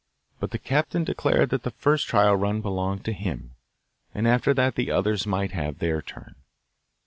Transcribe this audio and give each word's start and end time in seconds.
But 0.39 0.49
the 0.49 0.57
captain 0.57 1.03
declared 1.03 1.51
that 1.51 1.61
the 1.61 1.69
first 1.69 2.07
trial 2.07 2.35
belonged 2.35 3.05
to 3.05 3.13
him, 3.13 3.51
and 4.15 4.27
after 4.27 4.51
that 4.55 4.73
the 4.73 4.89
others 4.89 5.27
might 5.27 5.51
have 5.51 5.77
their 5.77 6.01
turn. 6.01 6.33